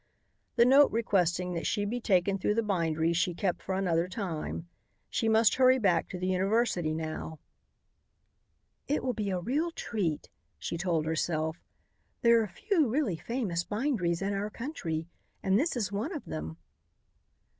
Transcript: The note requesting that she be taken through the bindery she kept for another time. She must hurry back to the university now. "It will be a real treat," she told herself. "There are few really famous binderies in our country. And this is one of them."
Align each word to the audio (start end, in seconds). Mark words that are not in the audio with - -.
The 0.55 0.65
note 0.65 0.91
requesting 0.91 1.53
that 1.53 1.67
she 1.67 1.85
be 1.85 2.01
taken 2.01 2.39
through 2.39 2.55
the 2.55 2.63
bindery 2.63 3.13
she 3.13 3.35
kept 3.35 3.61
for 3.61 3.75
another 3.75 4.07
time. 4.07 4.67
She 5.11 5.29
must 5.29 5.53
hurry 5.57 5.77
back 5.77 6.09
to 6.09 6.17
the 6.17 6.25
university 6.25 6.91
now. 6.91 7.37
"It 8.87 9.03
will 9.03 9.13
be 9.13 9.29
a 9.29 9.37
real 9.39 9.69
treat," 9.69 10.27
she 10.57 10.75
told 10.75 11.05
herself. 11.05 11.57
"There 12.23 12.41
are 12.41 12.47
few 12.47 12.87
really 12.87 13.17
famous 13.17 13.63
binderies 13.63 14.23
in 14.23 14.33
our 14.33 14.49
country. 14.49 15.05
And 15.43 15.59
this 15.59 15.77
is 15.77 15.91
one 15.91 16.15
of 16.15 16.25
them." 16.25 16.57